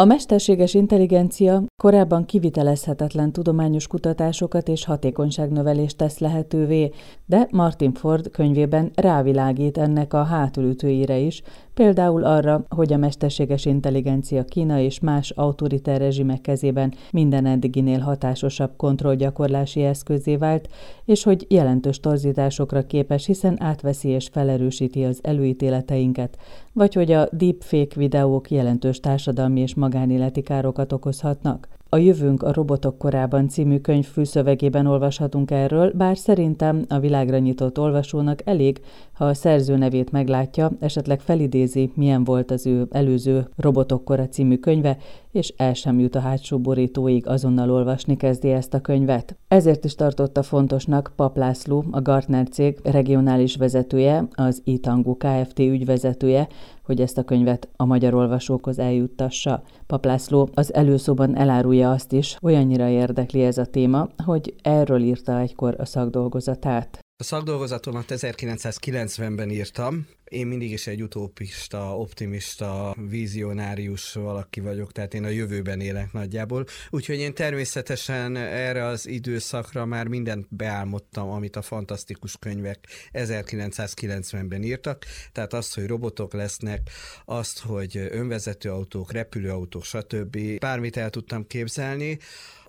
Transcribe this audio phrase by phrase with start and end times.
[0.00, 6.90] A mesterséges intelligencia korábban kivitelezhetetlen tudományos kutatásokat és hatékonyságnövelést tesz lehetővé,
[7.26, 11.42] de Martin Ford könyvében rávilágít ennek a hátulütőire is,
[11.78, 18.70] például arra, hogy a mesterséges intelligencia Kína és más autoriter rezsimek kezében minden eddiginél hatásosabb
[18.76, 20.68] kontrollgyakorlási eszközé vált,
[21.04, 26.38] és hogy jelentős torzításokra képes, hiszen átveszi és felerősíti az előítéleteinket,
[26.72, 31.77] vagy hogy a deepfake videók jelentős társadalmi és magánéleti károkat okozhatnak.
[31.90, 37.78] A Jövőnk a robotok korában című könyv fűszövegében olvashatunk erről, bár szerintem a világra nyitott
[37.78, 38.80] olvasónak elég,
[39.12, 44.56] ha a szerző nevét meglátja, esetleg felidézi, milyen volt az ő előző Robotok kora című
[44.56, 44.96] könyve,
[45.32, 49.36] és el sem jut a hátsó borítóig, azonnal olvasni kezdi ezt a könyvet.
[49.48, 55.58] Ezért is tartotta fontosnak Pap László, a Gartner cég regionális vezetője, az Itangu Kft.
[55.58, 56.48] ügyvezetője,
[56.88, 59.62] hogy ezt a könyvet a magyar olvasókhoz eljuttassa.
[59.86, 65.74] Paplászló az előszóban elárulja azt is, olyannyira érdekli ez a téma, hogy erről írta egykor
[65.78, 66.98] a szakdolgozatát.
[67.20, 70.06] A szakdolgozatomat 1990-ben írtam.
[70.28, 76.64] Én mindig is egy utópista, optimista, vizionárius valaki vagyok, tehát én a jövőben élek nagyjából.
[76.90, 85.04] Úgyhogy én természetesen erre az időszakra már mindent beálmodtam, amit a fantasztikus könyvek 1990-ben írtak.
[85.32, 86.90] Tehát azt, hogy robotok lesznek,
[87.24, 90.58] azt, hogy önvezető autók, repülőautók, stb.
[90.58, 92.18] Bármit el tudtam képzelni.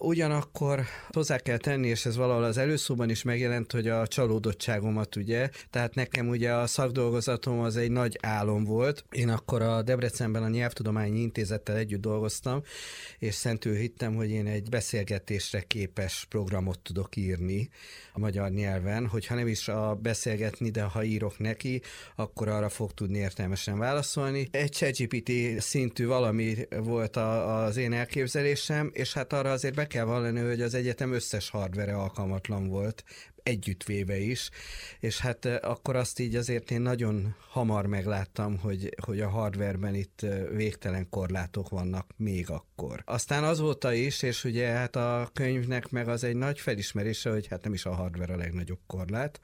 [0.02, 5.50] Ugyanakkor hozzá kell tenni, és ez valahol az előszóban is megjelent, hogy a csalódottságomat ugye,
[5.70, 9.06] tehát nekem ugye a szakdolgozatom az egy nagy álom volt.
[9.12, 12.62] Én akkor a Debrecenben a Nyelvtudományi Intézettel együtt dolgoztam,
[13.20, 17.70] és szentül hittem, hogy én egy beszélgetésre képes programot tudok írni
[18.14, 21.82] a magyar nyelven, hogyha nem is a beszélgetni, de ha írok neki,
[22.16, 24.48] akkor arra fog tudni értelmesen válaszolni.
[24.52, 30.06] Egy ChatGPT szintű valami volt a, az én elképzelésem, és hát arra azért be kell
[30.06, 33.04] vallani, hogy az egyetem összes hardvere alkalmatlan volt,
[33.44, 34.50] együttvéve is,
[35.00, 40.26] és hát akkor azt így azért én nagyon hamar megláttam, hogy, hogy a hardverben itt
[40.52, 43.02] végtelen korlátok vannak még akkor.
[43.06, 47.64] Aztán azóta is, és ugye hát a könyvnek meg az egy nagy felismerése, hogy hát
[47.64, 49.40] nem is a hardware a legnagyobb korlát,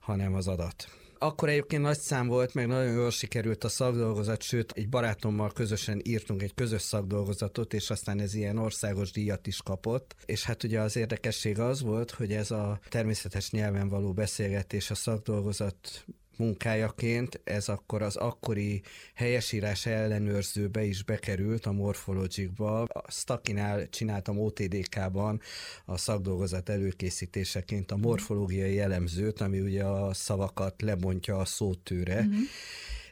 [0.00, 0.99] hanem az adat.
[1.22, 6.00] Akkor egyébként nagy szám volt, meg nagyon jól sikerült a szakdolgozat, sőt, egy barátommal közösen
[6.04, 10.14] írtunk egy közös szakdolgozatot, és aztán ez ilyen országos díjat is kapott.
[10.26, 14.94] És hát ugye az érdekesség az volt, hogy ez a természetes nyelven való beszélgetés a
[14.94, 16.04] szakdolgozat
[16.40, 18.82] munkájaként ez akkor az akkori
[19.14, 22.82] helyesírás ellenőrzőbe is bekerült a Morphologic-ba.
[22.82, 25.40] A Stakinál csináltam OTDK-ban
[25.84, 32.42] a szakdolgozat előkészítéseként a morfológiai elemzőt, ami ugye a szavakat lebontja a szótőre, mm-hmm.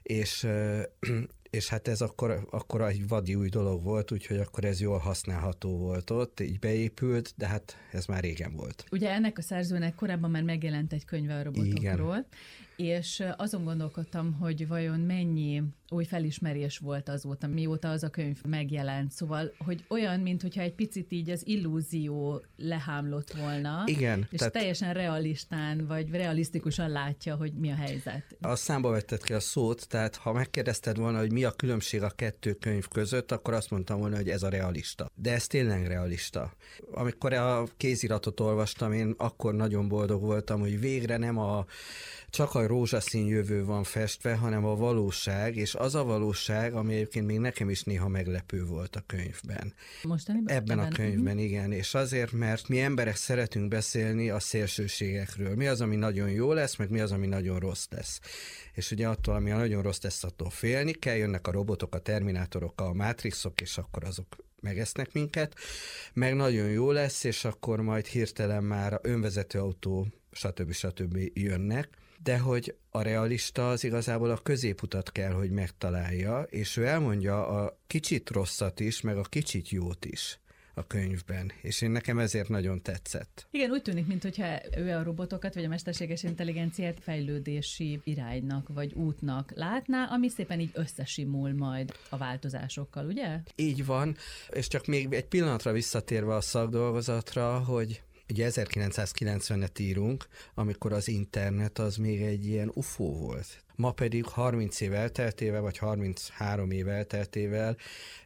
[0.02, 0.46] és
[1.50, 5.76] és hát ez akkor, akkor egy vadi új dolog volt, úgyhogy akkor ez jól használható
[5.76, 8.84] volt ott, így beépült, de hát ez már régen volt.
[8.90, 12.26] Ugye ennek a szerzőnek korábban már megjelent egy könyve a robotokról, Igen
[12.78, 19.12] és azon gondolkodtam, hogy vajon mennyi új felismerés volt azóta, mióta az a könyv megjelent.
[19.12, 23.82] Szóval, hogy olyan, mintha egy picit így az illúzió lehámlott volna.
[23.86, 24.26] Igen.
[24.30, 28.36] És tehát teljesen realistán, vagy realisztikusan látja, hogy mi a helyzet.
[28.40, 32.10] A számba vetted ki a szót, tehát ha megkérdezted volna, hogy mi a különbség a
[32.10, 35.10] kettő könyv között, akkor azt mondtam volna, hogy ez a realista.
[35.14, 36.52] De ez tényleg realista.
[36.92, 41.66] Amikor a kéziratot olvastam, én akkor nagyon boldog voltam, hogy végre nem a
[42.30, 47.26] csak a rózsaszín jövő van festve, hanem a valóság, és az a valóság, ami egyébként
[47.26, 49.74] még nekem is néha meglepő volt a könyvben.
[50.02, 50.40] Mostani?
[50.46, 51.42] Ebben a könyvben, uh-huh.
[51.42, 51.72] igen.
[51.72, 55.54] És azért, mert mi emberek szeretünk beszélni a szélsőségekről.
[55.54, 58.20] Mi az, ami nagyon jó lesz, meg mi az, ami nagyon rossz lesz.
[58.72, 61.98] És ugye attól, ami a nagyon rossz lesz, attól félni kell, jönnek a robotok, a
[61.98, 65.54] terminátorok, a mátrixok, és akkor azok megesznek minket,
[66.12, 70.72] meg nagyon jó lesz, és akkor majd hirtelen már önvezető autó, stb.
[70.72, 71.18] stb.
[71.34, 71.88] jönnek,
[72.22, 77.78] de hogy a realista az igazából a középutat kell, hogy megtalálja, és ő elmondja a
[77.86, 80.38] kicsit rosszat is, meg a kicsit jót is
[80.78, 83.46] a könyvben, és én nekem ezért nagyon tetszett.
[83.50, 89.52] Igen, úgy tűnik, mintha ő a robotokat, vagy a mesterséges intelligenciát fejlődési iránynak, vagy útnak
[89.54, 93.40] látná, ami szépen így összesimul majd a változásokkal, ugye?
[93.56, 94.16] Így van,
[94.50, 101.78] és csak még egy pillanatra visszatérve a szakdolgozatra, hogy Ugye 1990-et írunk, amikor az internet
[101.78, 103.64] az még egy ilyen UFO volt.
[103.76, 107.76] Ma pedig 30 év elteltével, vagy 33 év elteltével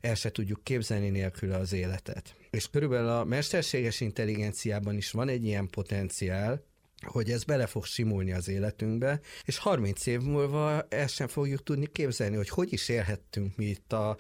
[0.01, 2.35] el se tudjuk képzelni nélkül az életet.
[2.51, 6.65] És körülbelül a mesterséges intelligenciában is van egy ilyen potenciál,
[7.03, 11.87] hogy ez bele fog simulni az életünkbe, és 30 év múlva el sem fogjuk tudni
[11.87, 14.17] képzelni, hogy hogy is élhettünk mi itt a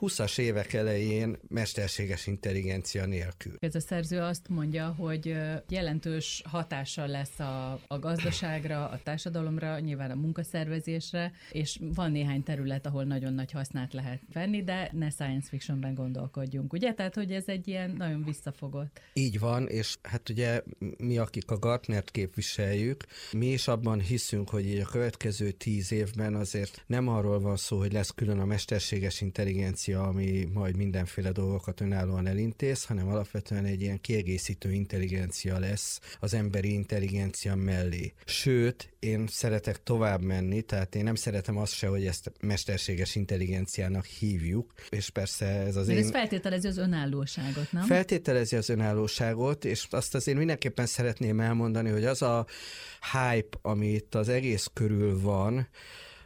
[0.00, 3.52] 20-as évek elején mesterséges intelligencia nélkül.
[3.58, 5.36] Ez a szerző azt mondja, hogy
[5.68, 12.86] jelentős hatással lesz a, a gazdaságra, a társadalomra, nyilván a munkaszervezésre, és van néhány terület,
[12.86, 16.94] ahol nagyon nagy hasznát lehet venni, de ne science fictionben gondolkodjunk, ugye?
[16.94, 19.00] Tehát, hogy ez egy ilyen nagyon visszafogott.
[19.12, 20.62] Így van, és hát ugye
[20.98, 26.34] mi, akik a Gartnert képviseljük, mi is abban hiszünk, hogy így a következő tíz évben
[26.34, 31.80] azért nem arról van szó, hogy lesz külön a mesterséges intelligencia, ami majd mindenféle dolgokat
[31.80, 38.12] önállóan elintéz, hanem alapvetően egy ilyen kiegészítő intelligencia lesz az emberi intelligencia mellé.
[38.24, 44.04] Sőt, én szeretek tovább menni, tehát én nem szeretem azt se, hogy ezt mesterséges intelligenciának
[44.04, 46.04] hívjuk, és persze ez az Mert én...
[46.04, 47.82] ez feltételezi az önállóságot, nem?
[47.82, 52.46] Feltételezi az önállóságot, és azt azért mindenképpen szeretném elmondani, hogy az a
[53.12, 55.68] hype, ami itt az egész körül van,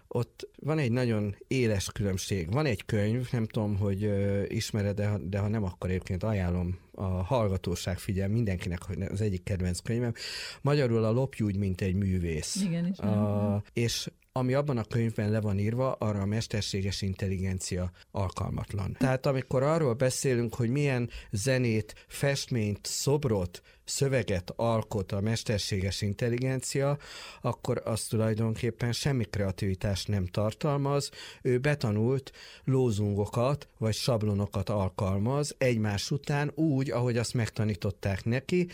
[0.09, 2.53] ott van egy nagyon éles különbség.
[2.53, 4.11] Van egy könyv, nem tudom, hogy
[4.49, 9.43] ismered, de, de ha nem, akkor egyébként ajánlom a hallgatóság figyel mindenkinek, hogy az egyik
[9.43, 10.13] kedvenc könyvem.
[10.61, 12.57] Magyarul a lopj úgy, mint egy művész.
[12.57, 12.99] Igen, is.
[12.99, 18.97] A, és ami abban a könyvben le van írva, arra a mesterséges intelligencia alkalmatlan.
[18.99, 26.99] Tehát amikor arról beszélünk, hogy milyen zenét, festményt, szobrot, szöveget alkot a mesterséges intelligencia,
[27.41, 30.27] akkor az tulajdonképpen semmi kreativitást nem
[30.57, 31.11] tartalmaz,
[31.43, 32.33] ő betanult
[32.65, 38.69] lózungokat vagy sablonokat alkalmaz egymás után úgy, ahogy azt megtanították neki,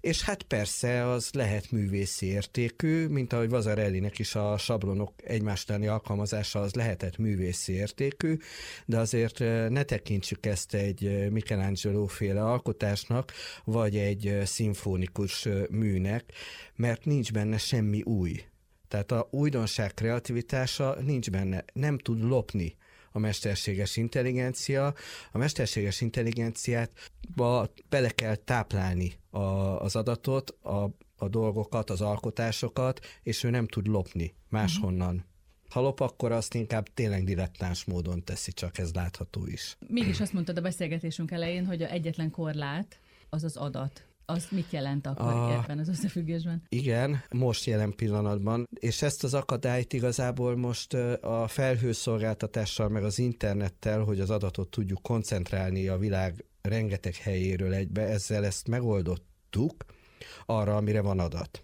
[0.00, 5.86] és hát persze az lehet művészi értékű, mint ahogy Vazarellinek is a sablonok egymás utáni
[5.86, 8.36] alkalmazása az lehetett művészi értékű,
[8.86, 9.38] de azért
[9.68, 13.32] ne tekintsük ezt egy Michelangelo féle alkotásnak,
[13.64, 16.24] vagy egy szimfonikus műnek,
[16.76, 18.49] mert nincs benne semmi új.
[18.90, 22.76] Tehát a újdonság kreativitása nincs benne, nem tud lopni
[23.12, 24.94] a mesterséges intelligencia.
[25.32, 26.90] A mesterséges intelligenciát
[27.88, 29.38] bele kell táplálni a,
[29.80, 35.14] az adatot, a, a dolgokat, az alkotásokat, és ő nem tud lopni máshonnan.
[35.14, 35.28] Uh-huh.
[35.68, 39.76] Ha lop, akkor azt inkább tényleg dilettáns módon teszi, csak ez látható is.
[39.88, 44.70] Mégis azt mondtad a beszélgetésünk elején, hogy a egyetlen korlát az az adat az mit
[44.70, 46.62] jelent akkor a, ebben az összefüggésben?
[46.68, 54.02] Igen, most jelen pillanatban, és ezt az akadályt igazából most a felhőszolgáltatással, meg az internettel,
[54.02, 59.84] hogy az adatot tudjuk koncentrálni a világ rengeteg helyéről egybe, ezzel ezt megoldottuk
[60.46, 61.62] arra, amire van adat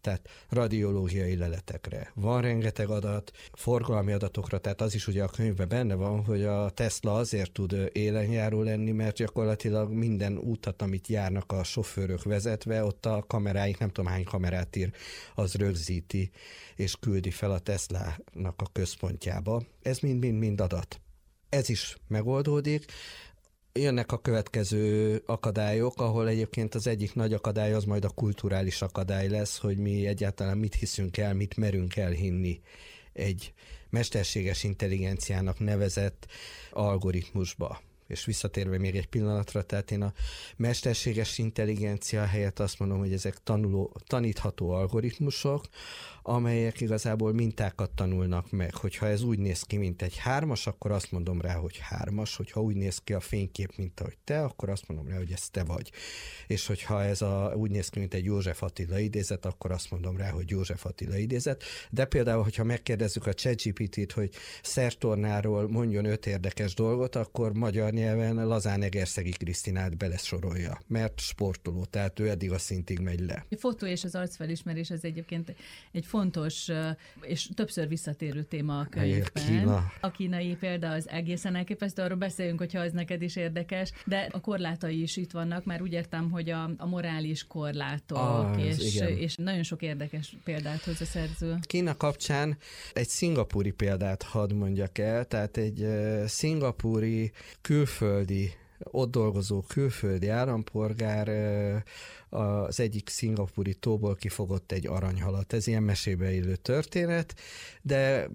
[0.00, 2.12] tehát radiológiai leletekre.
[2.14, 6.70] Van rengeteg adat, forgalmi adatokra, tehát az is ugye a könyvben benne van, hogy a
[6.70, 13.06] Tesla azért tud élenjáró lenni, mert gyakorlatilag minden útat, amit járnak a sofőrök vezetve, ott
[13.06, 14.92] a kameráink, nem tudom hány kamerát ír,
[15.34, 16.30] az rögzíti
[16.76, 19.62] és küldi fel a Tesla-nak a központjába.
[19.82, 21.00] Ez mind-mind-mind adat.
[21.48, 22.84] Ez is megoldódik,
[23.72, 29.28] jönnek a következő akadályok, ahol egyébként az egyik nagy akadály az majd a kulturális akadály
[29.28, 32.60] lesz, hogy mi egyáltalán mit hiszünk el, mit merünk elhinni
[33.12, 33.52] egy
[33.90, 36.26] mesterséges intelligenciának nevezett
[36.70, 37.80] algoritmusba.
[38.08, 40.12] És visszatérve még egy pillanatra, tehát én a
[40.56, 45.64] mesterséges intelligencia helyett azt mondom, hogy ezek tanuló, tanítható algoritmusok,
[46.22, 48.74] amelyek igazából mintákat tanulnak meg.
[48.74, 52.62] Hogyha ez úgy néz ki, mint egy hármas, akkor azt mondom rá, hogy hármas, hogyha
[52.62, 55.64] úgy néz ki a fénykép, mint ahogy te, akkor azt mondom rá, hogy ez te
[55.64, 55.90] vagy.
[56.46, 60.16] És hogyha ez a, úgy néz ki, mint egy József Attila idézet, akkor azt mondom
[60.16, 61.62] rá, hogy József Attila idézet.
[61.90, 64.30] De például, hogyha megkérdezzük a ChatGPT-t, hogy
[64.62, 72.20] szertornáról mondjon öt érdekes dolgot, akkor magyar nyelven lazán Egerszegi Krisztinát belesorolja, mert sportoló, tehát
[72.20, 73.46] ő eddig a szintig megy le.
[73.50, 75.54] A fotó és az arcfelismerés az egyébként
[75.92, 76.68] egy fontos
[77.20, 79.46] és többször visszatérő téma a könyvben.
[79.46, 79.92] Kína.
[80.00, 84.40] A kínai példa az egészen elképesztő, arról beszéljünk, hogyha az neked is érdekes, de a
[84.40, 89.34] korlátai is itt vannak, már úgy értem, hogy a, a morális korlátok, ah, és, és
[89.36, 91.54] nagyon sok érdekes példát hoz a szerző.
[91.60, 92.56] Kína kapcsán
[92.92, 95.86] egy szingapúri példát hadd mondjak el, tehát egy
[96.26, 97.32] szingapúri
[97.88, 98.52] külföldi
[98.84, 101.28] ott dolgozó külföldi állampolgár
[102.28, 105.52] az egyik szingapúri tóból kifogott egy aranyhalat.
[105.52, 107.34] Ez ilyen mesébe illő történet,
[107.82, 108.28] de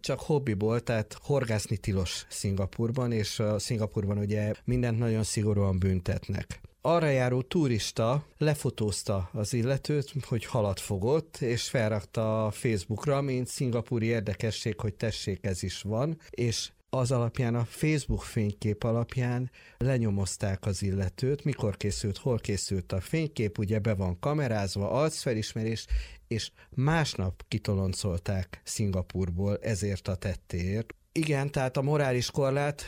[0.00, 7.08] csak hobbiból, tehát horgászni tilos Szingapurban, és a Szingapurban ugye mindent nagyon szigorúan büntetnek arra
[7.08, 14.80] járó turista lefotózta az illetőt, hogy halat fogott, és felrakta a Facebookra, mint szingapúri érdekesség,
[14.80, 21.44] hogy tessék, ez is van, és az alapján, a Facebook fénykép alapján lenyomozták az illetőt,
[21.44, 25.86] mikor készült, hol készült a fénykép, ugye be van kamerázva, arcfelismerés,
[26.28, 30.94] és másnap kitoloncolták Szingapurból ezért a tettéért.
[31.12, 32.82] Igen, tehát a morális korlát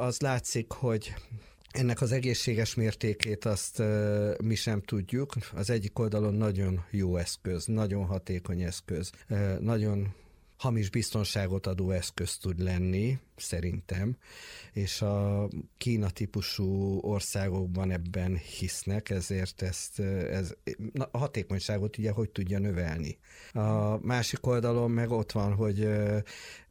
[0.00, 1.14] az látszik, hogy
[1.70, 3.82] ennek az egészséges mértékét azt
[4.42, 5.34] mi sem tudjuk.
[5.54, 9.10] Az egyik oldalon nagyon jó eszköz, nagyon hatékony eszköz,
[9.60, 10.14] nagyon
[10.58, 14.16] hamis biztonságot adó eszköz tud lenni, szerintem,
[14.72, 20.52] és a Kína típusú országokban ebben hisznek, ezért ezt, ez,
[20.92, 23.18] na, a hatékonyságot ugye hogy tudja növelni.
[23.52, 25.88] A másik oldalon meg ott van, hogy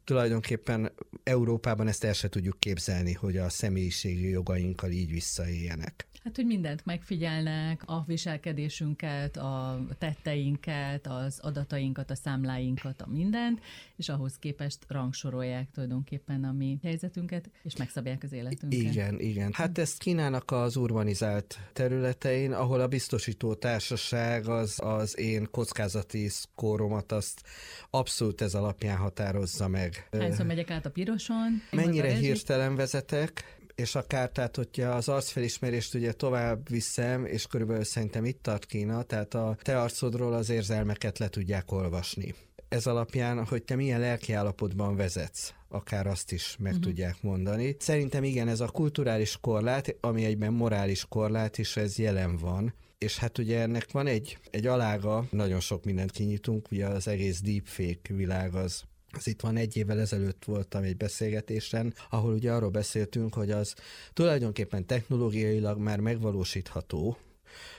[0.04, 0.92] tulajdonképpen
[1.22, 6.07] Európában ezt el se tudjuk képzelni, hogy a személyiségi jogainkkal így visszaéljenek.
[6.28, 13.60] Hát, hogy mindent megfigyelnek, a viselkedésünket, a tetteinket, az adatainkat, a számláinkat, a mindent,
[13.96, 18.92] és ahhoz képest rangsorolják tulajdonképpen a mi helyzetünket, és megszabják az életünket.
[18.92, 19.52] Igen, igen.
[19.52, 27.12] Hát ezt Kínának az urbanizált területein, ahol a biztosító társaság az, az én kockázati szkóromat
[27.12, 27.42] azt
[27.90, 30.08] abszolút ez alapján határozza meg.
[30.18, 31.62] Hányszor megyek át a piroson?
[31.70, 33.56] Mennyire hirtelen vezetek?
[33.78, 39.02] És akár, tehát hogyha az arcfelismerést ugye tovább viszem, és körülbelül szerintem itt tart Kína,
[39.02, 42.34] tehát a te arcodról az érzelmeket le tudják olvasni.
[42.68, 46.86] Ez alapján, hogy te milyen lelkiállapotban vezetsz, akár azt is meg uh-huh.
[46.86, 47.76] tudják mondani.
[47.78, 53.18] Szerintem igen, ez a kulturális korlát, ami egyben morális korlát is, ez jelen van és
[53.18, 58.14] hát ugye ennek van egy, egy alága, nagyon sok mindent kinyitunk, ugye az egész deepfake
[58.14, 63.34] világ az az itt van egy évvel ezelőtt voltam egy beszélgetésen, ahol ugye arról beszéltünk,
[63.34, 63.74] hogy az
[64.12, 67.16] tulajdonképpen technológiailag már megvalósítható,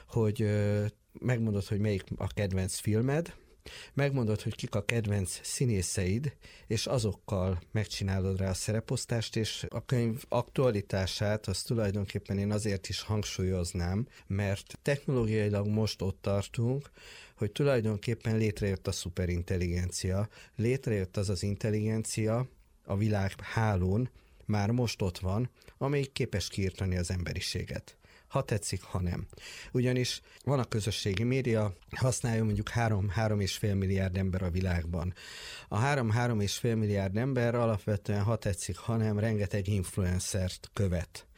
[0.08, 0.50] hogy
[1.20, 3.34] megmondod, hogy melyik a kedvenc filmed,
[3.94, 6.36] megmondod, hogy kik a kedvenc színészeid,
[6.68, 13.02] és azokkal megcsinálod rá a szereposztást, és a könyv aktualitását az tulajdonképpen én azért is
[13.02, 16.92] hangsúlyoznám, mert technológiailag most ott tartunk,
[17.36, 22.48] hogy tulajdonképpen létrejött a szuperintelligencia, létrejött az az intelligencia
[22.86, 24.10] a világ hálón,
[24.46, 27.99] már most ott van, amelyik képes kiirtani az emberiséget
[28.30, 29.28] ha tetszik, ha nem.
[29.72, 35.14] Ugyanis van a közösségi média, használja mondjuk 3-3,5 milliárd ember a világban.
[35.68, 41.29] A 3-3,5 milliárd ember alapvetően, ha tetszik, ha nem, rengeteg influencert követ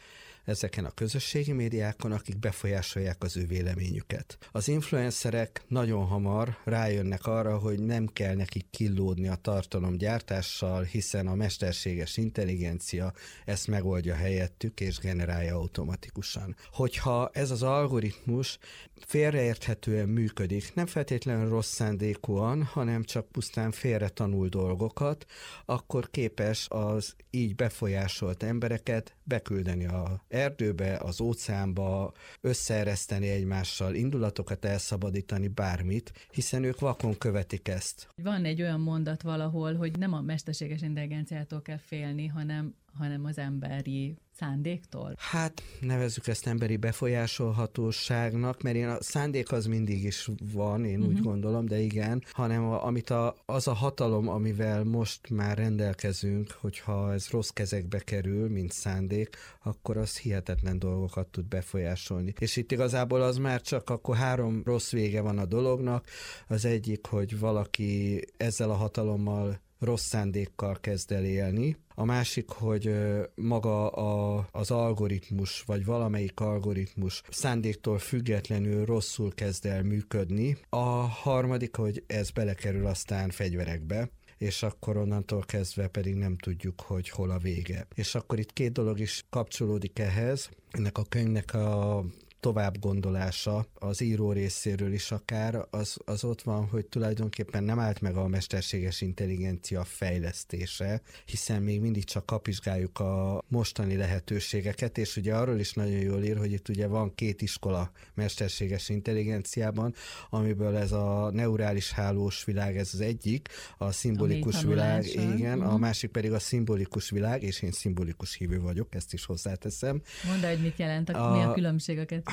[0.45, 4.38] ezeken a közösségi médiákon, akik befolyásolják az ő véleményüket.
[4.51, 11.36] Az influencerek nagyon hamar rájönnek arra, hogy nem kell nekik killódni a tartalomgyártással, hiszen a
[11.36, 13.13] mesterséges intelligencia
[13.45, 16.55] ezt megoldja helyettük és generálja automatikusan.
[16.71, 18.57] Hogyha ez az algoritmus
[19.05, 25.25] félreérthetően működik, nem feltétlenül rossz szándékúan, hanem csak pusztán félre tanul dolgokat,
[25.65, 35.47] akkor képes az így befolyásolt embereket beküldeni a erdőbe, az óceánba, összeereszteni egymással, indulatokat elszabadítani,
[35.47, 38.07] bármit, hiszen ők vakon követik ezt.
[38.15, 43.38] Van egy olyan mondat valahol, hogy nem a mesterséges intelligenciától kell félni, hanem hanem az
[43.38, 45.15] emberi szándéktól?
[45.17, 51.07] Hát nevezzük ezt emberi befolyásolhatóságnak, mert én a szándék az mindig is van, én uh-huh.
[51.07, 51.24] úgy mhm.
[51.24, 57.13] gondolom, de igen, hanem a, amit a, az a hatalom, amivel most már rendelkezünk, hogyha
[57.13, 62.33] ez rossz kezekbe kerül, mint szándék, akkor az hihetetlen dolgokat tud befolyásolni.
[62.39, 66.05] És itt igazából az már csak akkor három rossz vége van a dolognak.
[66.48, 71.77] Az egyik, hogy valaki ezzel a hatalommal rossz szándékkal kezd el élni.
[71.95, 72.95] A másik, hogy
[73.35, 80.57] maga a, az algoritmus, vagy valamelyik algoritmus szándéktól függetlenül rosszul kezd el működni.
[80.69, 87.09] A harmadik, hogy ez belekerül aztán fegyverekbe, és akkor onnantól kezdve pedig nem tudjuk, hogy
[87.09, 87.88] hol a vége.
[87.95, 90.50] És akkor itt két dolog is kapcsolódik ehhez.
[90.71, 92.03] Ennek a könyvnek a
[92.41, 98.01] tovább gondolása az író részéről is akár, az, az ott van, hogy tulajdonképpen nem állt
[98.01, 105.36] meg a mesterséges intelligencia fejlesztése, hiszen még mindig csak kapizsgáljuk a mostani lehetőségeket, és ugye
[105.36, 109.93] arról is nagyon jól ír, hogy itt ugye van két iskola mesterséges intelligenciában,
[110.29, 115.74] amiből ez a neurális hálós világ, ez az egyik, a szimbolikus a világ, igen, uh-huh.
[115.74, 120.01] a másik pedig a szimbolikus világ, és én szimbolikus hívő vagyok, ezt is hozzáteszem.
[120.27, 122.30] Mondd, hogy mit jelent, a, mi a különbség a kettő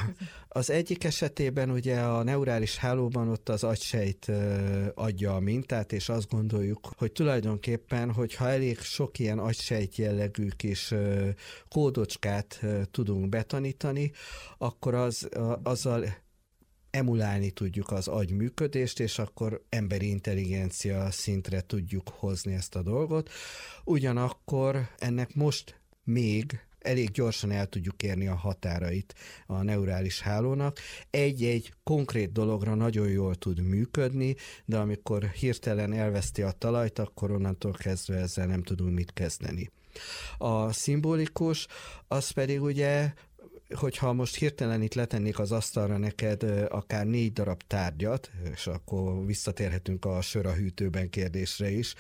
[0.48, 4.30] az egyik esetében ugye a neurális hálóban ott az agysejt
[4.94, 10.94] adja a mintát, és azt gondoljuk, hogy tulajdonképpen, hogyha elég sok ilyen agysejt jellegű kis
[11.68, 14.12] kódocskát tudunk betanítani,
[14.58, 15.28] akkor az,
[15.62, 16.04] azzal
[16.90, 23.30] emulálni tudjuk az agy működést, és akkor emberi intelligencia szintre tudjuk hozni ezt a dolgot.
[23.84, 29.14] Ugyanakkor ennek most még elég gyorsan el tudjuk érni a határait
[29.47, 30.78] a neurális hálónak.
[31.11, 37.73] Egy-egy konkrét dologra nagyon jól tud működni, de amikor hirtelen elveszti a talajt, akkor onnantól
[37.73, 39.71] kezdve ezzel nem tudunk mit kezdeni.
[40.38, 41.66] A szimbolikus,
[42.09, 43.12] az pedig ugye
[43.75, 50.04] hogyha most hirtelen itt letennék az asztalra neked akár négy darab tárgyat, és akkor visszatérhetünk
[50.04, 51.95] a sör a hűtőben kérdésre is,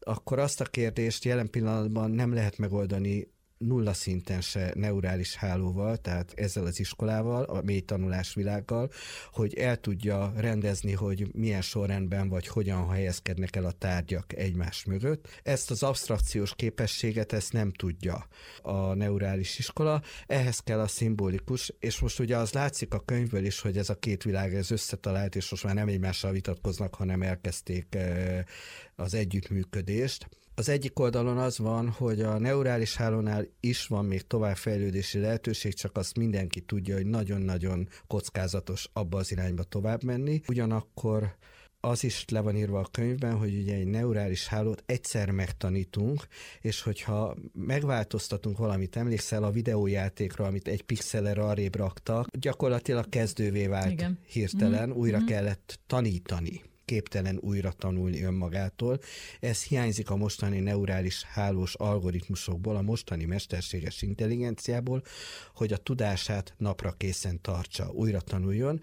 [0.00, 6.32] akkor azt a kérdést jelen pillanatban nem lehet megoldani nulla szinten se neurális hálóval, tehát
[6.36, 8.90] ezzel az iskolával, a mély tanulás világgal,
[9.32, 15.40] hogy el tudja rendezni, hogy milyen sorrendben vagy hogyan helyezkednek el a tárgyak egymás mögött.
[15.42, 18.26] Ezt az abstrakciós képességet ezt nem tudja
[18.62, 23.60] a neurális iskola, ehhez kell a szimbolikus, és most ugye az látszik a könyvből is,
[23.60, 27.94] hogy ez a két világ ez összetalált, és most már nem egymással vitatkoznak, hanem elkezdték
[27.94, 28.44] eh,
[28.94, 30.28] az együttműködést.
[30.58, 35.96] Az egyik oldalon az van, hogy a neurális hálónál is van még továbbfejlődési lehetőség, csak
[35.96, 40.40] azt mindenki tudja, hogy nagyon-nagyon kockázatos abba az irányba tovább menni.
[40.48, 41.36] Ugyanakkor
[41.80, 46.26] az is le van írva a könyvben, hogy ugye egy neurális hálót egyszer megtanítunk,
[46.60, 53.92] és hogyha megváltoztatunk valamit, emlékszel a videójátékra, amit egy pixeler arrébb raktak, gyakorlatilag kezdővé vált
[53.92, 54.18] Igen.
[54.26, 54.98] hirtelen, mm-hmm.
[54.98, 55.26] újra mm-hmm.
[55.26, 59.00] kellett tanítani képtelen újra tanulni önmagától.
[59.40, 65.02] Ez hiányzik a mostani neurális hálós algoritmusokból, a mostani mesterséges intelligenciából,
[65.54, 68.80] hogy a tudását napra készen tartsa, újra tanuljon,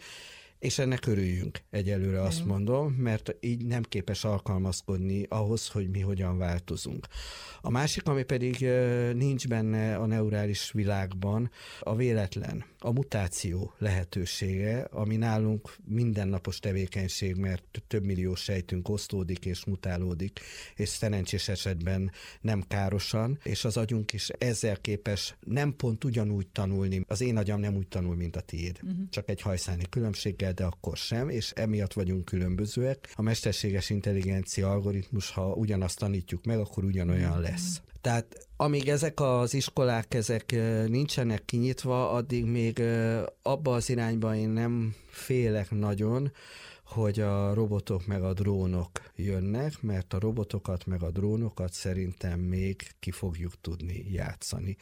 [0.63, 6.37] és ennek örüljünk egyelőre azt mondom, mert így nem képes alkalmazkodni ahhoz, hogy mi hogyan
[6.37, 7.07] változunk.
[7.61, 8.65] A másik, ami pedig
[9.13, 17.83] nincs benne a neurális világban, a véletlen, a mutáció lehetősége, ami nálunk mindennapos tevékenység, mert
[17.87, 20.39] több millió sejtünk osztódik és mutálódik,
[20.75, 27.01] és szerencsés esetben nem károsan, és az agyunk is ezzel képes nem pont ugyanúgy tanulni.
[27.07, 29.09] Az én agyam nem úgy tanul, mint a tiéd, uh-huh.
[29.09, 33.13] csak egy hajszáni különbséggel, de akkor sem, és emiatt vagyunk különbözőek.
[33.15, 37.81] A mesterséges intelligencia algoritmus, ha ugyanazt tanítjuk meg, akkor ugyanolyan lesz.
[38.01, 40.55] Tehát amíg ezek az iskolák ezek
[40.87, 42.83] nincsenek kinyitva, addig még
[43.41, 46.31] abba az irányba én nem félek nagyon,
[46.93, 52.87] hogy a robotok meg a drónok jönnek, mert a robotokat meg a drónokat szerintem még
[52.99, 54.77] ki fogjuk tudni játszani.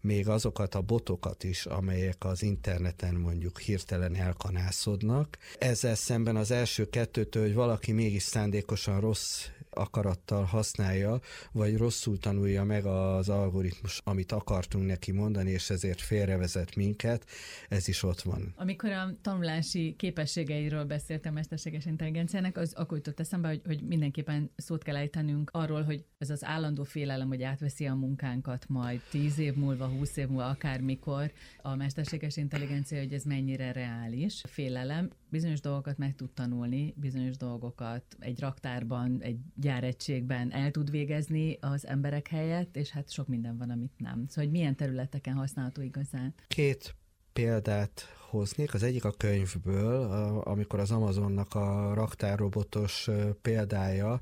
[0.00, 5.38] Még azokat a botokat is, amelyek az interneten mondjuk hirtelen elkanászodnak.
[5.58, 11.20] Ezzel szemben az első kettőtől, hogy valaki mégis szándékosan rossz akarattal használja,
[11.52, 17.26] vagy rosszul tanulja meg az algoritmus, amit akartunk neki mondani, és ezért félrevezet minket,
[17.68, 18.54] ez is ott van.
[18.56, 24.82] Amikor a tanulási képességeiről beszéltem mesterséges intelligenciának, az akkor jutott eszembe, hogy, hogy mindenképpen szót
[24.82, 29.54] kell ejtenünk arról, hogy ez az állandó félelem, hogy átveszi a munkánkat majd tíz év
[29.54, 35.10] múlva, húsz év múlva, akármikor a mesterséges intelligencia, hogy ez mennyire reális félelem.
[35.30, 41.86] Bizonyos dolgokat meg tud tanulni, bizonyos dolgokat egy raktárban, egy gyáregységben el tud végezni az
[41.86, 44.24] emberek helyett, és hát sok minden van, amit nem.
[44.28, 46.34] Szóval, hogy milyen területeken használható igazán?
[46.48, 46.94] Két
[47.32, 48.74] példát hoznék.
[48.74, 50.04] Az egyik a könyvből,
[50.44, 53.08] amikor az Amazonnak a raktárrobotos
[53.42, 54.20] példája,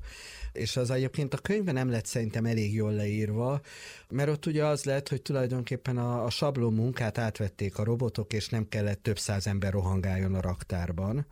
[0.51, 3.61] és az egyébként a könyvben nem lett szerintem elég jól leírva,
[4.09, 8.49] mert ott ugye az lett, hogy tulajdonképpen a, a sablon munkát átvették a robotok, és
[8.49, 11.25] nem kellett több száz ember rohangáljon a raktárban.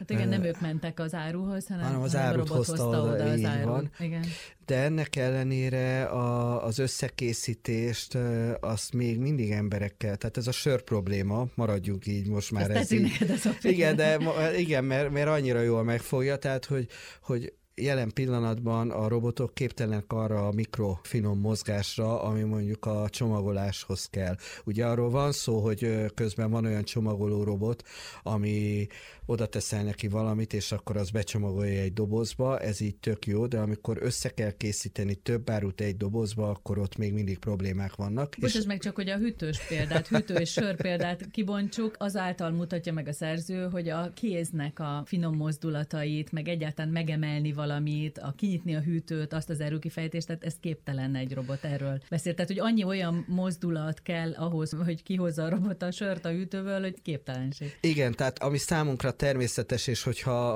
[0.00, 3.44] Hát igen, nem ők mentek az áruhoz, hanem, hanem az árut hozta, oda, oda az
[3.44, 3.64] árut.
[3.64, 3.90] Van.
[3.98, 4.24] Igen.
[4.66, 8.18] De ennek ellenére a, az összekészítést
[8.60, 12.70] azt még mindig emberekkel, tehát ez a sör probléma, maradjunk így most már.
[12.70, 13.16] Ez, ez így.
[13.28, 14.18] Ez a igen, de
[14.56, 16.88] igen, mert, mert annyira jól megfogja, tehát hogy,
[17.22, 24.36] hogy jelen pillanatban a robotok képtelenek arra a mikrofinom mozgásra, ami mondjuk a csomagoláshoz kell.
[24.64, 27.82] Ugye arról van szó, hogy közben van olyan csomagoló robot,
[28.22, 28.86] ami
[29.26, 33.58] oda teszel neki valamit, és akkor az becsomagolja egy dobozba, ez így tök jó, de
[33.58, 38.36] amikor össze kell készíteni több árut egy dobozba, akkor ott még mindig problémák vannak.
[38.40, 38.66] Bocsás és...
[38.66, 43.12] meg csak, hogy a hűtős példát, hűtő és sör példát kibontsuk, azáltal mutatja meg a
[43.12, 47.69] szerző, hogy a kéznek a finom mozdulatait, meg egyáltalán megemelni valamit,
[48.18, 52.36] a kinyitni a hűtőt, azt az erőkifejtést, tehát ez képtelen egy robot erről beszélt.
[52.36, 56.80] Tehát, hogy annyi olyan mozdulat kell ahhoz, hogy kihozza a robot a sört a hűtőből,
[56.80, 57.78] hogy képtelenség.
[57.80, 60.48] Igen, tehát ami számunkra természetes, és hogyha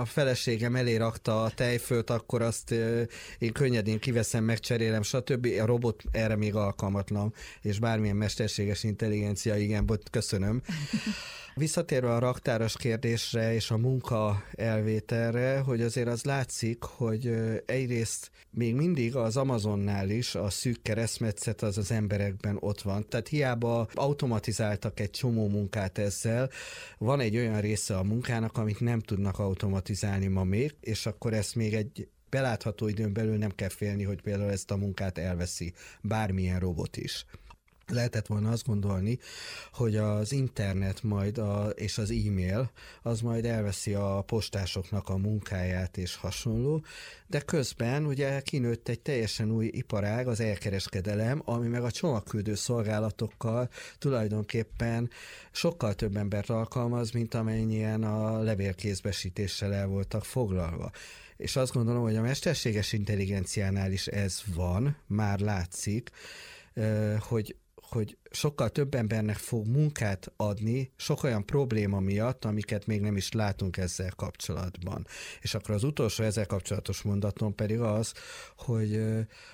[0.00, 2.74] a feleségem elé rakta a tejfőt, akkor azt
[3.38, 5.48] én könnyedén kiveszem, megcserélem, stb.
[5.60, 10.62] A robot erre még alkalmatlan, és bármilyen mesterséges intelligencia, igen, köszönöm.
[11.54, 17.34] Visszatérve a raktáros kérdésre és a munka elvételre, hogy azért az látszik, hogy
[17.66, 23.08] egyrészt még mindig az Amazonnál is a szűk keresztmetszet az az emberekben ott van.
[23.08, 26.50] Tehát hiába automatizáltak egy csomó munkát ezzel,
[26.98, 31.54] van egy olyan része a munkának, amit nem tudnak automatizálni ma még, és akkor ezt
[31.54, 36.60] még egy belátható időn belül nem kell félni, hogy például ezt a munkát elveszi bármilyen
[36.60, 37.26] robot is
[37.90, 39.18] lehetett volna azt gondolni,
[39.72, 42.70] hogy az internet majd a, és az e-mail
[43.02, 46.84] az majd elveszi a postásoknak a munkáját és hasonló,
[47.26, 53.68] de közben ugye kinőtt egy teljesen új iparág, az elkereskedelem, ami meg a csomagküldő szolgálatokkal
[53.98, 55.10] tulajdonképpen
[55.50, 60.90] sokkal több embert alkalmaz, mint amennyien a levélkézbesítéssel el voltak foglalva.
[61.36, 66.10] És azt gondolom, hogy a mesterséges intelligenciánál is ez van, már látszik,
[67.18, 67.56] hogy
[67.90, 73.32] hogy sokkal több embernek fog munkát adni sok olyan probléma miatt, amiket még nem is
[73.32, 75.06] látunk ezzel kapcsolatban.
[75.40, 78.12] És akkor az utolsó ezzel kapcsolatos mondatom pedig az,
[78.56, 79.02] hogy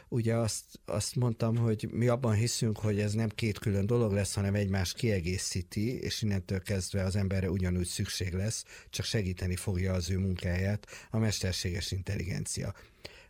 [0.09, 4.35] ugye azt, azt mondtam, hogy mi abban hiszünk, hogy ez nem két külön dolog lesz,
[4.35, 10.11] hanem egymás kiegészíti, és innentől kezdve az emberre ugyanúgy szükség lesz, csak segíteni fogja az
[10.11, 12.75] ő munkáját a mesterséges intelligencia.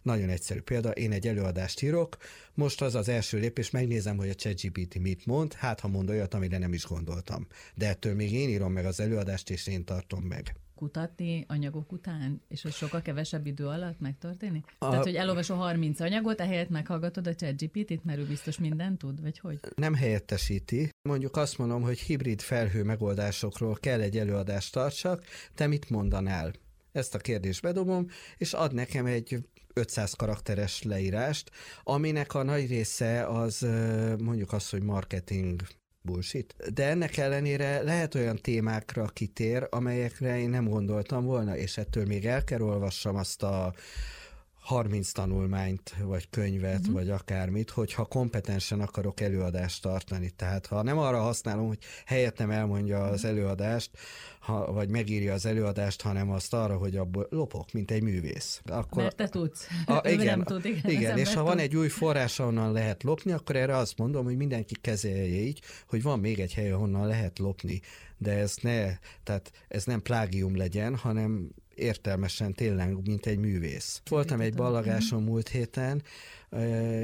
[0.06, 2.16] Nagyon egyszerű példa, én egy előadást írok,
[2.54, 6.34] most az az első lépés, megnézem, hogy a ChatGPT mit mond, hát ha mond olyat,
[6.34, 7.46] amire nem is gondoltam.
[7.74, 12.42] De ettől még én írom meg az előadást, és én tartom meg kutatni anyagok után,
[12.48, 14.64] és hogy sokkal kevesebb idő alatt megtörténik?
[14.78, 14.88] A...
[14.88, 19.38] Tehát, hogy elolvasol 30 anyagot, ehelyett meghallgatod a ChatGPT-t, mert ő biztos mindent tud, vagy
[19.38, 19.60] hogy?
[19.74, 20.90] Nem helyettesíti.
[21.02, 26.52] Mondjuk azt mondom, hogy hibrid felhő megoldásokról kell egy előadást tartsak, te mit mondanál?
[26.92, 29.38] Ezt a kérdést bedobom, és ad nekem egy
[29.76, 31.50] 500 karakteres leírást,
[31.82, 33.66] aminek a nagy része az
[34.18, 35.60] mondjuk az, hogy marketing
[36.02, 36.54] bullshit.
[36.74, 42.26] De ennek ellenére lehet olyan témákra kitér, amelyekre én nem gondoltam volna, és ettől még
[42.26, 43.74] el kell olvassam azt a
[44.66, 46.94] 30 tanulmányt, vagy könyvet, uh-huh.
[46.94, 50.30] vagy akármit, hogyha kompetensen akarok előadást tartani.
[50.30, 53.30] Tehát ha nem arra használom, hogy helyettem elmondja az mhm.
[53.30, 53.90] előadást,
[54.40, 58.60] ha, vagy megírja az előadást, hanem azt arra, hogy abból lopok, mint egy művész.
[58.64, 59.66] Akkor, Mert te tudsz.
[59.86, 61.44] A, igen, nem tud, igen, igen és ha tud.
[61.44, 65.60] van egy új forrás, ahonnan lehet lopni, akkor erre azt mondom, hogy mindenki kezelje így,
[65.88, 67.80] hogy van még egy hely, ahonnan lehet lopni.
[68.18, 74.00] De ez ne, tehát ez nem plágium legyen, hanem értelmesen tényleg, mint egy művész.
[74.08, 76.02] Voltam egy ballagáson múlt héten,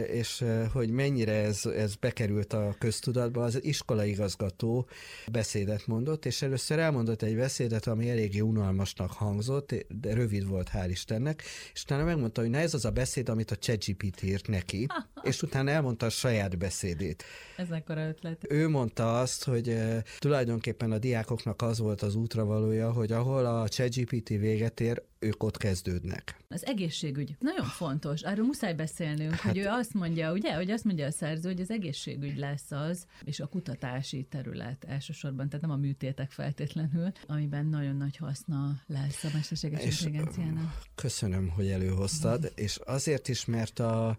[0.07, 4.89] és hogy mennyire ez, ez bekerült a köztudatba, az iskolaigazgató
[5.33, 10.89] beszédet mondott, és először elmondott egy beszédet, ami eléggé unalmasnak hangzott, de rövid volt, hál'
[10.89, 14.87] Istennek, és utána megmondta, hogy na ez az a beszéd, amit a ChatGPT írt neki,
[15.23, 17.25] és utána elmondta a saját beszédét.
[17.57, 18.45] Ez ekkora ötlet.
[18.49, 19.77] Ő mondta azt, hogy
[20.19, 25.57] tulajdonképpen a diákoknak az volt az útravalója, hogy ahol a ChatGPT véget ér, ők ott
[25.57, 26.37] kezdődnek.
[26.49, 30.85] Az egészségügy nagyon fontos, erről muszáj beszélnünk, hát, hogy ő azt mondja, ugye, hogy azt
[30.85, 35.71] mondja a szerző, hogy az egészségügy lesz az, és a kutatási terület elsősorban, tehát nem
[35.71, 40.79] a műtétek feltétlenül, amiben nagyon nagy haszna lesz a mesterséges intelligenciának.
[40.95, 44.17] Köszönöm, hogy előhoztad, és azért is, mert, a,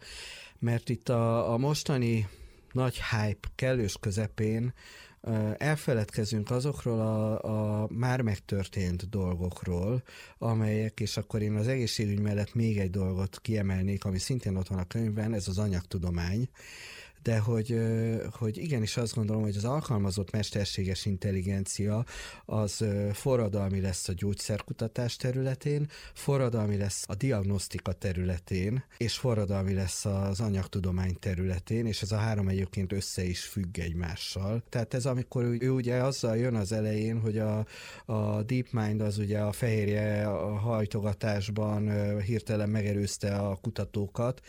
[0.60, 2.28] mert itt a, a mostani
[2.72, 4.74] nagy hype kellős közepén
[5.58, 10.04] elfeledkezünk azokról a, a már megtörtént dolgokról,
[10.38, 14.80] amelyek, és akkor én az egészségügy mellett még egy dolgot kiemelnék, ami szintén ott van
[14.80, 16.50] a könyvben, ez az anyagtudomány,
[17.24, 17.82] de hogy,
[18.32, 22.06] hogy igenis azt gondolom, hogy az alkalmazott mesterséges intelligencia
[22.46, 30.40] az forradalmi lesz a gyógyszerkutatás területén, forradalmi lesz a diagnosztika területén, és forradalmi lesz az
[30.40, 34.64] anyagtudomány területén, és ez a három egyébként össze is függ egymással.
[34.70, 37.66] Tehát ez amikor ő, ő ugye azzal jön az elején, hogy a,
[38.06, 44.42] a DeepMind az ugye a fehérje a hajtogatásban hirtelen megerőzte a kutatókat,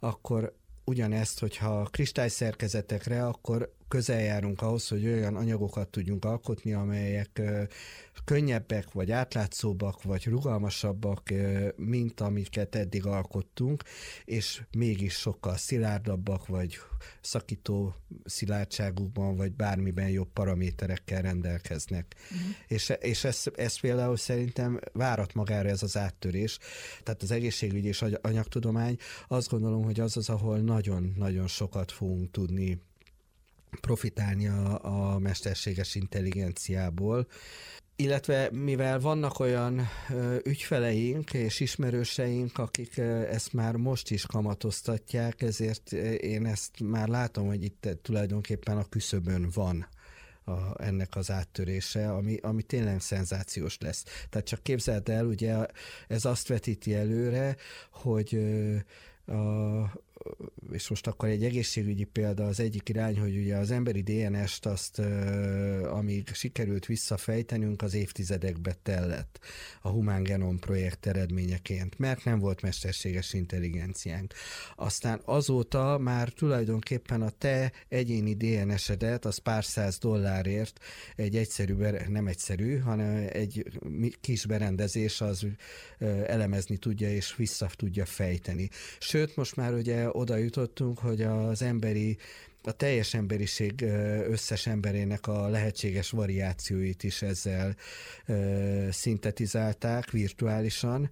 [0.00, 0.58] akkor
[0.90, 7.42] ugyanezt, hogyha kristályszerkezetekre, akkor közel járunk ahhoz, hogy olyan anyagokat tudjunk alkotni, amelyek
[8.24, 11.32] könnyebbek, vagy átlátszóbbak, vagy rugalmasabbak,
[11.76, 13.82] mint amiket eddig alkottunk,
[14.24, 16.78] és mégis sokkal szilárdabbak, vagy
[17.20, 22.14] szakító szilárdságukban, vagy bármiben jobb paraméterekkel rendelkeznek.
[22.30, 22.48] Uh-huh.
[22.66, 26.58] És, és ez, ez például szerintem várat magára ez az áttörés.
[27.02, 28.96] Tehát az egészségügy és anyagtudomány
[29.28, 32.80] azt gondolom, hogy az az, ahol nagyon-nagyon sokat fogunk tudni
[33.80, 37.26] profitálni a, a mesterséges intelligenciából,
[37.96, 45.42] illetve mivel vannak olyan ö, ügyfeleink és ismerőseink, akik ö, ezt már most is kamatoztatják,
[45.42, 49.86] ezért én ezt már látom, hogy itt tulajdonképpen a küszöbön van
[50.44, 54.04] a, ennek az áttörése, ami, ami tényleg szenzációs lesz.
[54.30, 55.66] Tehát csak képzeld el, ugye
[56.08, 57.56] ez azt vetíti előre,
[57.90, 58.38] hogy
[59.26, 59.32] a,
[60.72, 64.98] és most akkor egy egészségügyi példa az egyik irány, hogy ugye az emberi DNS-t azt,
[65.90, 69.38] amíg sikerült visszafejtenünk, az évtizedekbe tellett
[69.82, 74.34] a Human Genome projekt eredményeként, mert nem volt mesterséges intelligenciánk.
[74.76, 80.78] Aztán azóta már tulajdonképpen a te egyéni DNS-edet az pár száz dollárért
[81.16, 81.74] egy egyszerű,
[82.08, 83.64] nem egyszerű, hanem egy
[84.20, 85.46] kis berendezés az
[86.26, 88.68] elemezni tudja és vissza tudja fejteni.
[88.98, 92.16] Sőt, most már ugye oda jutottunk, hogy az emberi
[92.62, 93.82] a teljes emberiség
[94.28, 97.76] összes emberének a lehetséges variációit is ezzel
[98.90, 101.10] szintetizálták virtuálisan,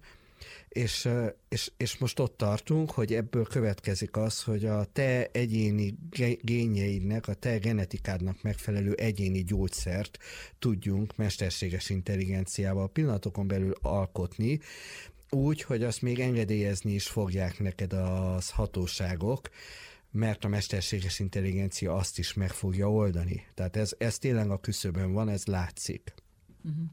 [0.69, 1.09] és,
[1.49, 5.97] és, és most ott tartunk, hogy ebből következik az, hogy a te egyéni
[6.41, 10.17] génjeidnek, a te genetikádnak megfelelő egyéni gyógyszert
[10.59, 14.59] tudjunk mesterséges intelligenciával pillanatokon belül alkotni,
[15.29, 19.49] úgy, hogy azt még engedélyezni is fogják neked az hatóságok,
[20.11, 23.45] mert a mesterséges intelligencia azt is meg fogja oldani.
[23.53, 26.13] Tehát ez, ez tényleg a küszöbön van, ez látszik.
[26.63, 26.83] Uh-huh.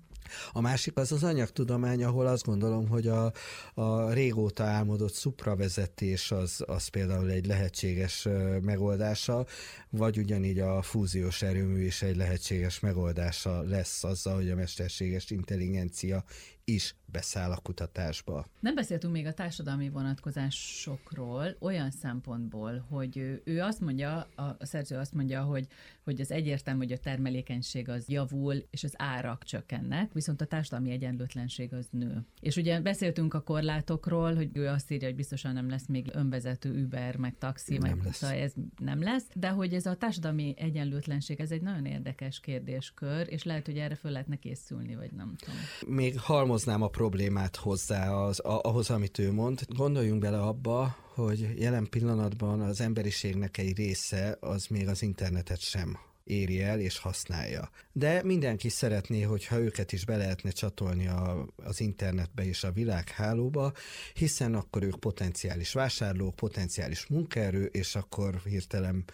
[0.53, 3.33] A másik az az anyagtudomány, ahol azt gondolom, hogy a,
[3.75, 8.29] a régóta álmodott szupravezetés az, az például egy lehetséges
[8.61, 9.47] megoldása,
[9.91, 16.25] vagy ugyanígy a fúziós erőmű is egy lehetséges megoldása lesz azzal, hogy a mesterséges intelligencia
[16.69, 18.47] is beszáll a kutatásba.
[18.61, 25.13] Nem beszéltünk még a társadalmi vonatkozásokról olyan szempontból, hogy ő azt mondja, a szerző azt
[25.13, 25.67] mondja, hogy,
[26.05, 30.91] hogy az egyértelmű, hogy a termelékenység az javul, és az árak csökkennek, viszont a társadalmi
[30.91, 32.27] egyenlőtlenség az nő.
[32.41, 36.83] És ugye beszéltünk a korlátokról, hogy ő azt írja, hogy biztosan nem lesz még önvezető
[36.85, 38.23] Uber, meg taxi, nem meg lesz.
[38.23, 43.43] Ez nem lesz, de hogy ez a társadalmi egyenlőtlenség, ez egy nagyon érdekes kérdéskör, és
[43.43, 45.97] lehet, hogy erre föl lehetne készülni, vagy nem tudom.
[45.97, 49.61] Még halmoz halmoznám a problémát hozzá az, ahhoz, amit ő mond.
[49.69, 55.99] Gondoljunk bele abba, hogy jelen pillanatban az emberiségnek egy része az még az internetet sem
[56.25, 57.71] éri el és használja.
[57.93, 63.73] De mindenki szeretné, hogyha őket is be lehetne csatolni a, az internetbe és a világhálóba,
[64.15, 69.05] hiszen akkor ők potenciális vásárlók, potenciális munkaerő, és akkor hirtelen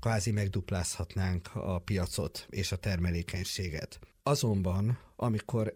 [0.00, 3.98] kvázi megduplázhatnánk a piacot és a termelékenységet.
[4.22, 5.74] Azonban, amikor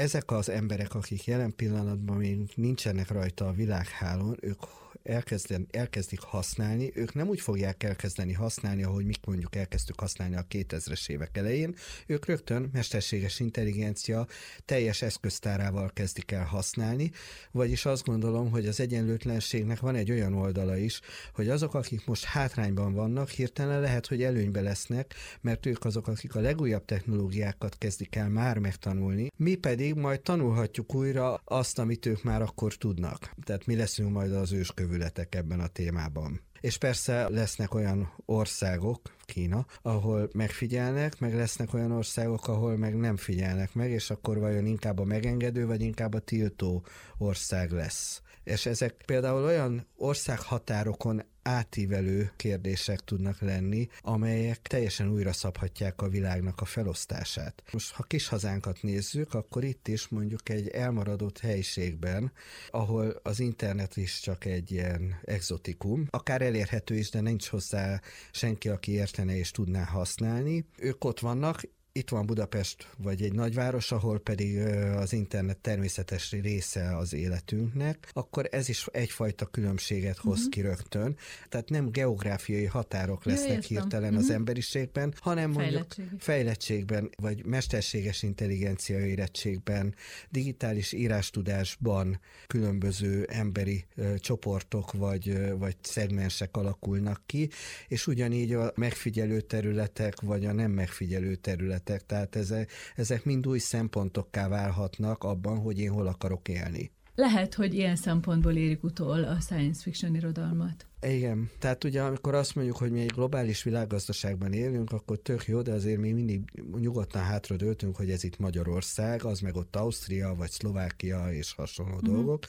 [0.00, 4.58] ezek az emberek, akik jelen pillanatban még nincsenek rajta a világhálón, ők
[5.02, 10.46] elkezden, elkezdik használni, ők nem úgy fogják elkezdeni használni, ahogy mi mondjuk elkezdtük használni a
[10.50, 11.74] 2000-es évek elején,
[12.06, 14.26] ők rögtön mesterséges intelligencia
[14.64, 17.10] teljes eszköztárával kezdik el használni,
[17.50, 21.00] vagyis azt gondolom, hogy az egyenlőtlenségnek van egy olyan oldala is,
[21.34, 26.34] hogy azok, akik most hátrányban vannak, hirtelen lehet, hogy előnybe lesznek, mert ők azok, akik
[26.34, 32.22] a legújabb technológiákat kezdik el már megtanulni, mi pedig majd tanulhatjuk újra azt, amit ők
[32.22, 33.34] már akkor tudnak.
[33.44, 36.40] Tehát mi leszünk majd az őskövő kövületek ebben a témában.
[36.60, 43.16] És persze lesznek olyan országok, Kína, ahol megfigyelnek, meg lesznek olyan országok, ahol meg nem
[43.16, 46.84] figyelnek meg, és akkor vajon inkább a megengedő, vagy inkább a tiltó
[47.18, 48.22] ország lesz.
[48.44, 56.60] És ezek például olyan országhatárokon átívelő kérdések tudnak lenni, amelyek teljesen újra szabhatják a világnak
[56.60, 57.62] a felosztását.
[57.72, 62.32] Most, ha kis hazánkat nézzük, akkor itt is mondjuk egy elmaradott helyiségben,
[62.70, 68.00] ahol az internet is csak egy ilyen exotikum, akár elérhető is, de nincs hozzá
[68.30, 70.64] senki, aki értene és tudná használni.
[70.78, 74.58] Ők ott vannak, itt van Budapest, vagy egy nagyváros, ahol pedig
[74.96, 80.50] az internet természetes része az életünknek, akkor ez is egyfajta különbséget hoz uh-huh.
[80.50, 81.16] ki rögtön.
[81.48, 84.18] Tehát nem geográfiai határok lesznek ja, hirtelen uh-huh.
[84.18, 84.34] az mhm.
[84.34, 85.86] emberiségben, hanem mondjuk
[86.18, 89.94] fejlettségben, vagy mesterséges intelligencia érettségben,
[90.28, 97.48] digitális írástudásban különböző emberi ö, csoportok vagy, ö, vagy szegmensek alakulnak ki,
[97.88, 103.46] és ugyanígy a megfigyelő területek, vagy a nem megfigyelő területek területek, tehát ezek, ezek mind
[103.46, 106.90] új szempontokká válhatnak abban, hogy én hol akarok élni.
[107.14, 110.86] Lehet, hogy ilyen szempontból érik utol a science fiction irodalmat.
[111.02, 115.62] Igen, tehát ugye amikor azt mondjuk, hogy mi egy globális világgazdaságban élünk, akkor tök jó,
[115.62, 116.40] de azért mi mindig
[116.78, 122.08] nyugodtan hátradőltünk, hogy ez itt Magyarország, az meg ott Ausztria, vagy Szlovákia és hasonló uh-huh.
[122.08, 122.44] dolgok,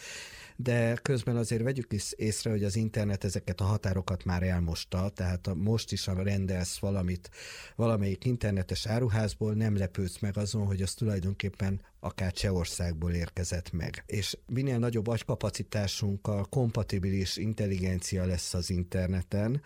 [0.55, 5.47] de közben azért vegyük is észre, hogy az internet ezeket a határokat már elmosta, tehát
[5.47, 7.29] a, most is, ha rendelsz valamit
[7.75, 14.03] valamelyik internetes áruházból, nem lepődsz meg azon, hogy az tulajdonképpen akár Csehországból érkezett meg.
[14.05, 19.62] És minél nagyobb agykapacitásunkkal kompatibilis intelligencia lesz lesz az interneten,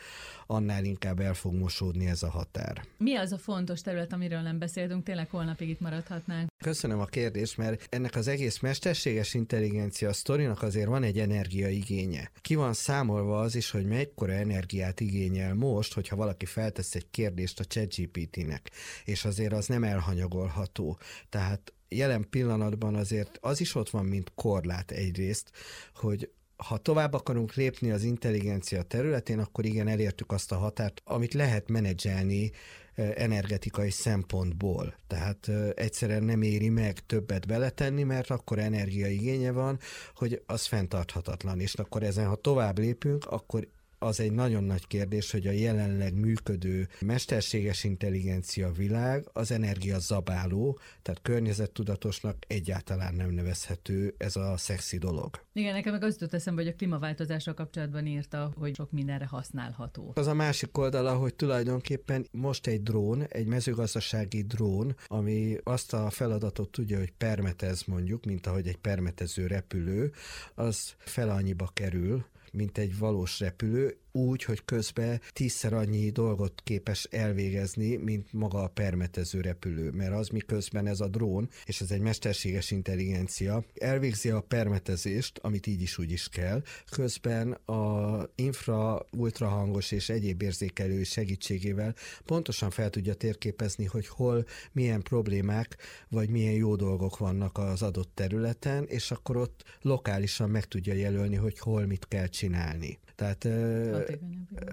[0.47, 2.85] annál inkább el fog mosódni ez a határ.
[2.97, 6.49] Mi az a fontos terület, amiről nem beszéltünk, tényleg holnapig itt maradhatnánk?
[6.63, 12.31] Köszönöm a kérdést, mert ennek az egész mesterséges intelligencia sztorinak azért van egy energiaigénye.
[12.41, 17.59] Ki van számolva az is, hogy mekkora energiát igényel most, hogyha valaki feltesz egy kérdést
[17.59, 18.71] a ChatGPT-nek,
[19.05, 20.99] és azért az nem elhanyagolható.
[21.29, 25.51] Tehát jelen pillanatban azért az is ott van, mint korlát egyrészt,
[25.93, 31.33] hogy ha tovább akarunk lépni az intelligencia területén, akkor igen, elértük azt a határt, amit
[31.33, 32.51] lehet menedzselni
[32.95, 34.95] energetikai szempontból.
[35.07, 39.79] Tehát egyszerűen nem éri meg többet beletenni, mert akkor energiaigénye van,
[40.15, 41.59] hogy az fenntarthatatlan.
[41.59, 43.67] És akkor ezen, ha tovább lépünk, akkor
[44.05, 50.79] az egy nagyon nagy kérdés, hogy a jelenleg működő mesterséges intelligencia világ az energia zabáló,
[51.01, 55.43] tehát környezettudatosnak egyáltalán nem nevezhető ez a szexi dolog.
[55.53, 60.11] Igen, nekem meg az jutott eszembe, hogy a klímaváltozással kapcsolatban írta, hogy sok mindenre használható.
[60.15, 66.09] Az a másik oldala, hogy tulajdonképpen most egy drón, egy mezőgazdasági drón, ami azt a
[66.09, 70.11] feladatot tudja, hogy permetez mondjuk, mint ahogy egy permetező repülő,
[70.55, 77.03] az fel annyiba kerül, mint egy valós repülő, úgy, hogy közben tízszer annyi dolgot képes
[77.03, 82.01] elvégezni, mint maga a permetező repülő, mert az miközben ez a drón, és ez egy
[82.01, 89.91] mesterséges intelligencia, elvégzi a permetezést, amit így is úgy is kell, közben a infra, ultrahangos
[89.91, 95.77] és egyéb érzékelő segítségével pontosan fel tudja térképezni, hogy hol milyen problémák,
[96.09, 101.35] vagy milyen jó dolgok vannak az adott területen, és akkor ott lokálisan meg tudja jelölni,
[101.35, 102.99] hogy hol mit kell csinálni.
[103.15, 103.47] Tehát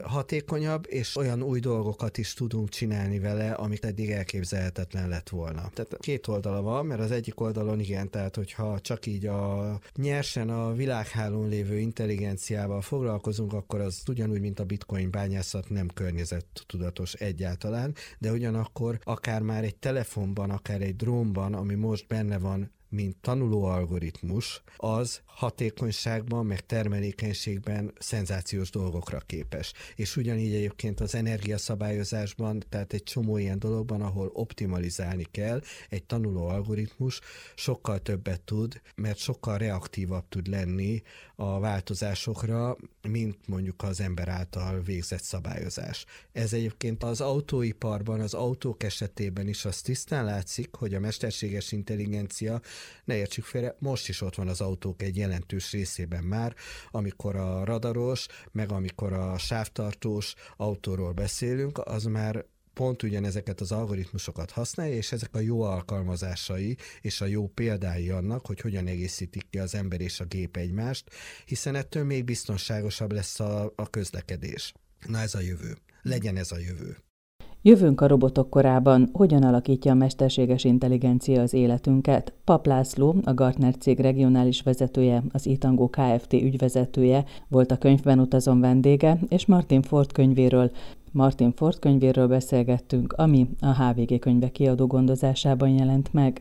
[0.03, 5.69] hatékonyabb, hatékonyabb, és olyan új dolgokat is tudunk csinálni vele, amik eddig elképzelhetetlen lett volna.
[5.75, 10.49] Tehát két oldala van, mert az egyik oldalon igen, tehát hogyha csak így a nyersen
[10.51, 17.95] a világhálón lévő intelligenciával foglalkozunk, akkor az ugyanúgy, mint a bitcoin bányászat nem környezettudatos egyáltalán,
[18.19, 23.65] de ugyanakkor akár már egy telefonban, akár egy drónban, ami most benne van mint tanuló
[23.65, 29.73] algoritmus, az hatékonyságban, meg termelékenységben szenzációs dolgokra képes.
[29.97, 36.47] És ugyanígy egyébként az energiaszabályozásban, tehát egy csomó ilyen dologban, ahol optimalizálni kell, egy tanuló
[36.47, 37.21] algoritmus
[37.55, 41.03] sokkal többet tud, mert sokkal reaktívabb tud lenni
[41.35, 42.77] a változásokra,
[43.09, 46.05] mint mondjuk az ember által végzett szabályozás.
[46.33, 52.61] Ez egyébként az autóiparban, az autók esetében is az tisztán látszik, hogy a mesterséges intelligencia
[53.05, 56.55] ne értsük félre, most is ott van az autók egy jelentős részében már,
[56.91, 64.51] amikor a radaros, meg amikor a sávtartós autóról beszélünk, az már pont ugyanezeket az algoritmusokat
[64.51, 69.59] használja, és ezek a jó alkalmazásai és a jó példái annak, hogy hogyan egészítik ki
[69.59, 71.11] az ember és a gép egymást,
[71.45, 74.73] hiszen ettől még biztonságosabb lesz a, a közlekedés.
[75.07, 75.77] Na ez a jövő.
[76.03, 76.97] Legyen ez a jövő.
[77.65, 82.33] Jövünk a robotok korában, hogyan alakítja a mesterséges intelligencia az életünket?
[82.45, 86.33] Pap László, a Gartner cég regionális vezetője, az Itango Kft.
[86.33, 90.71] ügyvezetője volt a könyvben utazom vendége, és Martin Ford könyvéről,
[91.13, 96.41] Martin Ford könyvéről beszélgettünk, ami a HVG könyve kiadó gondozásában jelent meg.